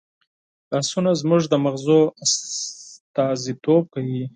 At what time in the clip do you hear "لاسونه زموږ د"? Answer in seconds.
0.71-1.53